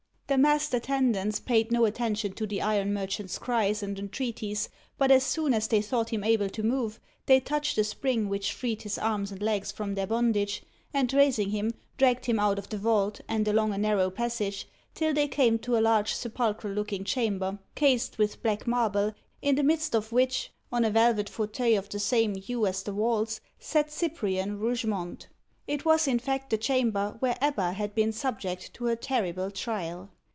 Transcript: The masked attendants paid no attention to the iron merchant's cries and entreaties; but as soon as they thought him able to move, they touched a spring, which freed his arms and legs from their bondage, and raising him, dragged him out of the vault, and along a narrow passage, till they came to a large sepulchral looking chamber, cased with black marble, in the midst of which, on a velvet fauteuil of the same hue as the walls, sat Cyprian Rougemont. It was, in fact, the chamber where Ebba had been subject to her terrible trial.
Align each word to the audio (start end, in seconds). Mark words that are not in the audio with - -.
The 0.27 0.37
masked 0.37 0.73
attendants 0.73 1.41
paid 1.41 1.73
no 1.73 1.83
attention 1.83 2.31
to 2.35 2.47
the 2.47 2.61
iron 2.61 2.93
merchant's 2.93 3.37
cries 3.37 3.83
and 3.83 3.99
entreaties; 3.99 4.69
but 4.97 5.11
as 5.11 5.25
soon 5.25 5.53
as 5.53 5.67
they 5.67 5.81
thought 5.81 6.11
him 6.13 6.23
able 6.23 6.47
to 6.51 6.63
move, 6.63 7.01
they 7.25 7.41
touched 7.41 7.77
a 7.77 7.83
spring, 7.83 8.29
which 8.29 8.53
freed 8.53 8.83
his 8.83 8.97
arms 8.97 9.33
and 9.33 9.41
legs 9.41 9.73
from 9.73 9.93
their 9.93 10.07
bondage, 10.07 10.63
and 10.93 11.11
raising 11.13 11.49
him, 11.49 11.73
dragged 11.97 12.27
him 12.27 12.39
out 12.39 12.57
of 12.57 12.69
the 12.69 12.77
vault, 12.77 13.19
and 13.27 13.45
along 13.45 13.73
a 13.73 13.77
narrow 13.77 14.09
passage, 14.09 14.69
till 14.93 15.13
they 15.13 15.27
came 15.27 15.59
to 15.59 15.77
a 15.77 15.83
large 15.83 16.13
sepulchral 16.15 16.71
looking 16.73 17.03
chamber, 17.03 17.59
cased 17.75 18.17
with 18.17 18.41
black 18.41 18.65
marble, 18.65 19.13
in 19.41 19.55
the 19.55 19.63
midst 19.63 19.93
of 19.93 20.13
which, 20.13 20.53
on 20.71 20.85
a 20.85 20.89
velvet 20.89 21.27
fauteuil 21.27 21.77
of 21.77 21.89
the 21.89 21.99
same 21.99 22.35
hue 22.35 22.65
as 22.65 22.83
the 22.83 22.93
walls, 22.93 23.41
sat 23.59 23.91
Cyprian 23.91 24.59
Rougemont. 24.59 25.27
It 25.67 25.83
was, 25.83 26.07
in 26.07 26.19
fact, 26.19 26.51
the 26.51 26.57
chamber 26.57 27.17
where 27.19 27.37
Ebba 27.41 27.73
had 27.73 27.93
been 27.93 28.13
subject 28.13 28.73
to 28.75 28.85
her 28.85 28.95
terrible 28.95 29.51
trial. 29.51 30.09